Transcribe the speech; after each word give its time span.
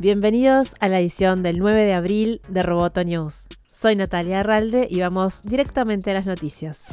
Bienvenidos 0.00 0.74
a 0.80 0.88
la 0.88 0.98
edición 0.98 1.44
del 1.44 1.60
9 1.60 1.84
de 1.84 1.94
abril 1.94 2.40
de 2.48 2.62
Roboto 2.62 3.04
News. 3.04 3.46
Soy 3.72 3.94
Natalia 3.94 4.40
Arralde 4.40 4.88
y 4.90 5.00
vamos 5.00 5.42
directamente 5.44 6.10
a 6.10 6.14
las 6.14 6.26
noticias. 6.26 6.84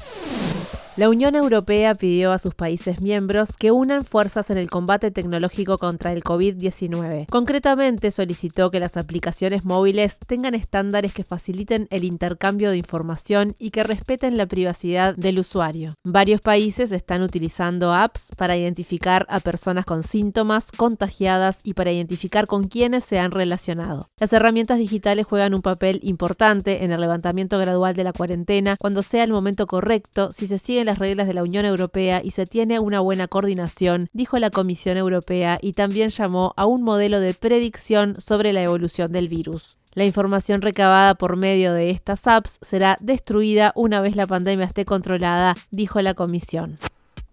La 0.97 1.07
Unión 1.07 1.35
Europea 1.35 1.95
pidió 1.95 2.33
a 2.33 2.37
sus 2.37 2.53
países 2.53 3.01
miembros 3.01 3.55
que 3.57 3.71
unan 3.71 4.03
fuerzas 4.03 4.49
en 4.49 4.57
el 4.57 4.69
combate 4.69 5.09
tecnológico 5.09 5.77
contra 5.77 6.11
el 6.11 6.21
COVID-19. 6.21 7.27
Concretamente, 7.29 8.11
solicitó 8.11 8.71
que 8.71 8.81
las 8.81 8.97
aplicaciones 8.97 9.63
móviles 9.63 10.17
tengan 10.27 10.53
estándares 10.53 11.13
que 11.13 11.23
faciliten 11.23 11.87
el 11.91 12.03
intercambio 12.03 12.71
de 12.71 12.77
información 12.77 13.55
y 13.57 13.71
que 13.71 13.83
respeten 13.83 14.35
la 14.35 14.47
privacidad 14.47 15.15
del 15.15 15.39
usuario. 15.39 15.91
Varios 16.03 16.41
países 16.41 16.91
están 16.91 17.21
utilizando 17.21 17.93
apps 17.93 18.31
para 18.35 18.57
identificar 18.57 19.25
a 19.29 19.39
personas 19.39 19.85
con 19.85 20.03
síntomas 20.03 20.73
contagiadas 20.73 21.59
y 21.63 21.73
para 21.73 21.93
identificar 21.93 22.47
con 22.47 22.67
quienes 22.67 23.05
se 23.05 23.17
han 23.17 23.31
relacionado. 23.31 24.09
Las 24.19 24.33
herramientas 24.33 24.77
digitales 24.77 25.25
juegan 25.25 25.53
un 25.53 25.61
papel 25.61 26.01
importante 26.03 26.83
en 26.83 26.91
el 26.91 26.99
levantamiento 26.99 27.57
gradual 27.59 27.95
de 27.95 28.03
la 28.03 28.11
cuarentena 28.11 28.75
cuando 28.77 29.03
sea 29.03 29.23
el 29.23 29.31
momento 29.31 29.67
correcto 29.67 30.31
si 30.33 30.47
se 30.47 30.57
sigue 30.57 30.80
las 30.85 30.99
reglas 30.99 31.27
de 31.27 31.33
la 31.33 31.43
Unión 31.43 31.65
Europea 31.65 32.21
y 32.23 32.31
se 32.31 32.45
tiene 32.45 32.79
una 32.79 32.99
buena 32.99 33.27
coordinación, 33.27 34.09
dijo 34.13 34.39
la 34.39 34.49
Comisión 34.49 34.97
Europea 34.97 35.57
y 35.61 35.73
también 35.73 36.09
llamó 36.09 36.53
a 36.57 36.65
un 36.65 36.83
modelo 36.83 37.19
de 37.19 37.33
predicción 37.33 38.19
sobre 38.19 38.53
la 38.53 38.63
evolución 38.63 39.11
del 39.11 39.29
virus. 39.29 39.77
La 39.93 40.05
información 40.05 40.61
recabada 40.61 41.15
por 41.15 41.35
medio 41.35 41.73
de 41.73 41.89
estas 41.89 42.25
apps 42.25 42.59
será 42.61 42.95
destruida 43.01 43.73
una 43.75 43.99
vez 43.99 44.15
la 44.15 44.27
pandemia 44.27 44.65
esté 44.65 44.85
controlada, 44.85 45.53
dijo 45.69 46.01
la 46.01 46.13
Comisión. 46.13 46.75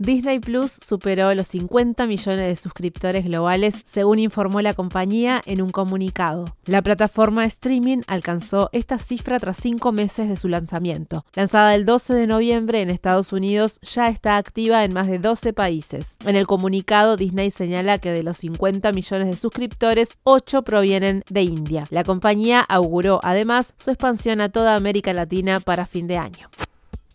Disney 0.01 0.39
Plus 0.39 0.79
superó 0.87 1.35
los 1.35 1.49
50 1.49 2.07
millones 2.07 2.47
de 2.47 2.55
suscriptores 2.55 3.25
globales, 3.25 3.83
según 3.85 4.21
informó 4.21 4.61
la 4.61 4.73
compañía 4.73 5.43
en 5.45 5.61
un 5.61 5.71
comunicado. 5.71 6.45
La 6.67 6.83
plataforma 6.83 7.43
de 7.43 7.49
streaming 7.49 8.03
alcanzó 8.07 8.71
esta 8.73 9.01
cifra 9.01 9.41
tras 9.41 9.57
cinco 9.57 9.91
meses 9.91 10.29
de 10.29 10.37
su 10.37 10.47
lanzamiento. 10.47 11.25
Lanzada 11.35 11.75
el 11.75 11.85
12 11.85 12.15
de 12.15 12.29
noviembre 12.29 12.81
en 12.81 12.91
Estados 12.91 13.33
Unidos, 13.33 13.81
ya 13.83 14.07
está 14.07 14.37
activa 14.37 14.85
en 14.85 14.95
más 14.95 15.09
de 15.09 15.19
12 15.19 15.53
países. 15.53 16.15
En 16.25 16.37
el 16.37 16.47
comunicado, 16.47 17.17
Disney 17.17 17.51
señala 17.51 17.99
que 17.99 18.13
de 18.13 18.23
los 18.23 18.37
50 18.37 18.93
millones 18.93 19.27
de 19.27 19.37
suscriptores, 19.37 20.11
8 20.23 20.63
provienen 20.63 21.25
de 21.29 21.43
India. 21.43 21.85
La 21.91 22.05
compañía 22.05 22.61
auguró 22.61 23.19
además 23.25 23.75
su 23.77 23.91
expansión 23.91 24.41
a 24.41 24.49
toda 24.49 24.77
América 24.77 25.13
Latina 25.13 25.59
para 25.59 25.87
fin 25.87 26.07
de 26.07 26.19
año. 26.19 26.49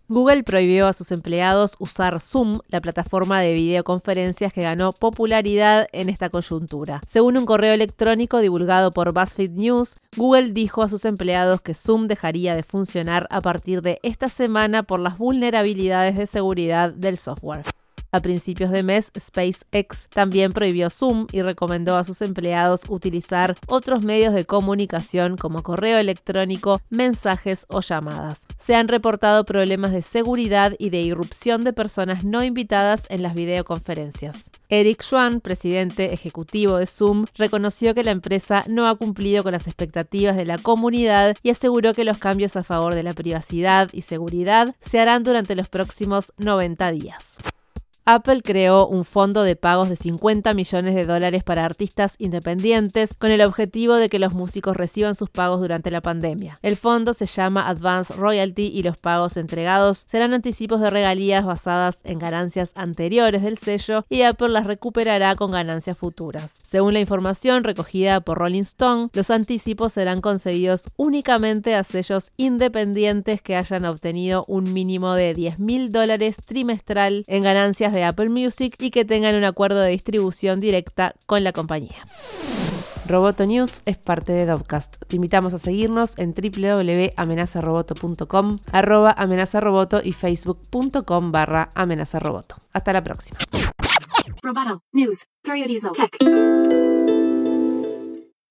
Google 0.09 0.43
prohibió 0.43 0.87
a 0.87 0.93
sus 0.93 1.11
empleados 1.11 1.75
usar 1.79 2.19
Zoom, 2.19 2.59
la 2.67 2.81
plataforma 2.81 3.39
de 3.39 3.53
videoconferencias 3.53 4.51
que 4.51 4.61
ganó 4.61 4.91
popularidad 4.91 5.87
en 5.93 6.09
esta 6.09 6.29
coyuntura. 6.29 6.99
Según 7.07 7.37
un 7.37 7.45
correo 7.45 7.73
electrónico 7.73 8.39
divulgado 8.39 8.91
por 8.91 9.13
BuzzFeed 9.13 9.51
News, 9.51 9.95
Google 10.17 10.51
dijo 10.51 10.83
a 10.83 10.89
sus 10.89 11.05
empleados 11.05 11.61
que 11.61 11.73
Zoom 11.73 12.07
dejaría 12.07 12.55
de 12.55 12.63
funcionar 12.63 13.27
a 13.29 13.39
partir 13.39 13.81
de 13.81 13.99
esta 14.03 14.27
semana 14.27 14.83
por 14.83 14.99
las 14.99 15.17
vulnerabilidades 15.17 16.17
de 16.17 16.27
seguridad 16.27 16.93
del 16.93 17.17
software. 17.17 17.63
A 18.13 18.19
principios 18.19 18.69
de 18.69 18.83
mes, 18.83 19.11
SpaceX 19.17 20.07
también 20.09 20.53
prohibió 20.53 20.91
Zoom 20.91 21.25
y 21.31 21.41
recomendó 21.41 21.97
a 21.97 22.03
sus 22.03 22.21
empleados 22.21 22.81
utilizar 22.87 23.55
otros 23.65 24.05
medios 24.05 24.35
de 24.35 24.45
comunicación 24.45 25.35
como 25.35 25.63
correo 25.63 25.97
electrónico, 25.97 26.79
mensajes 26.91 27.65
o 27.69 27.81
llamadas. 27.81 28.45
Se 28.63 28.75
han 28.75 28.87
reportado 28.87 29.45
problemas 29.45 29.93
de 29.93 30.03
seguridad 30.03 30.75
y 30.77 30.91
de 30.91 31.01
irrupción 31.01 31.63
de 31.63 31.73
personas 31.73 32.23
no 32.23 32.43
invitadas 32.43 33.07
en 33.09 33.23
las 33.23 33.33
videoconferencias. 33.33 34.43
Eric 34.69 35.01
Schwan, 35.01 35.41
presidente 35.41 36.13
ejecutivo 36.13 36.77
de 36.77 36.85
Zoom, 36.85 37.25
reconoció 37.35 37.95
que 37.95 38.03
la 38.03 38.11
empresa 38.11 38.63
no 38.69 38.87
ha 38.87 38.95
cumplido 38.95 39.41
con 39.41 39.53
las 39.53 39.65
expectativas 39.65 40.35
de 40.35 40.45
la 40.45 40.59
comunidad 40.59 41.35
y 41.41 41.49
aseguró 41.49 41.93
que 41.93 42.03
los 42.03 42.19
cambios 42.19 42.57
a 42.57 42.63
favor 42.63 42.93
de 42.93 43.01
la 43.01 43.13
privacidad 43.13 43.89
y 43.91 44.03
seguridad 44.03 44.75
se 44.81 44.99
harán 44.99 45.23
durante 45.23 45.55
los 45.55 45.69
próximos 45.69 46.31
90 46.37 46.91
días. 46.91 47.37
Apple 48.05 48.41
creó 48.41 48.85
un 48.85 49.05
fondo 49.05 49.43
de 49.43 49.55
pagos 49.55 49.87
de 49.87 49.95
50 49.95 50.51
millones 50.51 50.93
de 50.93 51.05
dólares 51.05 51.43
para 51.43 51.63
artistas 51.63 52.15
independientes 52.17 53.15
con 53.17 53.31
el 53.31 53.41
objetivo 53.41 53.95
de 53.95 54.09
que 54.09 54.19
los 54.19 54.33
músicos 54.33 54.75
reciban 54.75 55.15
sus 55.15 55.29
pagos 55.29 55.61
durante 55.61 55.89
la 55.89 56.01
pandemia. 56.01 56.55
El 56.61 56.75
fondo 56.75 57.13
se 57.13 57.25
llama 57.25 57.69
Advance 57.69 58.13
Royalty 58.13 58.67
y 58.67 58.83
los 58.83 58.97
pagos 58.97 59.37
entregados 59.37 60.05
serán 60.05 60.33
anticipos 60.33 60.81
de 60.81 60.89
regalías 60.89 61.45
basadas 61.45 61.99
en 62.03 62.19
ganancias 62.19 62.73
anteriores 62.75 63.41
del 63.41 63.57
sello 63.57 64.05
y 64.09 64.23
Apple 64.23 64.49
las 64.49 64.67
recuperará 64.67 65.37
con 65.37 65.51
ganancias 65.51 65.97
futuras. 65.97 66.51
Según 66.51 66.91
la 66.93 66.99
información 66.99 67.63
recogida 67.63 68.19
por 68.19 68.37
Rolling 68.37 68.63
Stone, 68.63 69.11
los 69.13 69.29
anticipos 69.29 69.93
serán 69.93 70.19
concedidos 70.19 70.89
únicamente 70.97 71.73
a 71.73 71.85
sellos 71.85 72.33
independientes 72.35 73.41
que 73.41 73.55
hayan 73.55 73.85
obtenido 73.85 74.43
un 74.49 74.73
mínimo 74.73 75.13
de 75.13 75.33
10 75.33 75.59
mil 75.59 75.93
dólares 75.93 76.35
trimestral 76.35 77.23
en 77.27 77.43
ganancias 77.43 77.92
de 77.95 78.03
Apple 78.03 78.29
Music 78.29 78.75
y 78.79 78.91
que 78.91 79.05
tengan 79.05 79.35
un 79.35 79.43
acuerdo 79.43 79.79
de 79.79 79.89
distribución 79.89 80.59
directa 80.59 81.15
con 81.25 81.43
la 81.43 81.53
compañía. 81.53 82.05
Roboto 83.07 83.45
News 83.45 83.81
es 83.85 83.97
parte 83.97 84.31
de 84.31 84.45
Dovcast. 84.45 84.95
Te 85.07 85.17
invitamos 85.17 85.53
a 85.53 85.57
seguirnos 85.57 86.17
en 86.17 86.33
www.amenazaroboto.com, 86.33 88.57
arroba 88.71 89.13
amenazaroboto 89.17 89.99
y 90.03 90.13
facebook.com 90.13 91.31
barra 91.31 91.69
amenazaroboto. 91.75 92.55
Hasta 92.71 92.93
la 92.93 93.03
próxima. 93.03 93.37